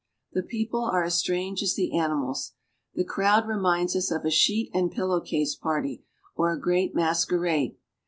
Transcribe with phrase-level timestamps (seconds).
[0.33, 2.53] The people are as strange as the animals.
[2.95, 6.03] The crowd reminds us of a sheet and pillow case party
[6.35, 7.77] or a great masquerade.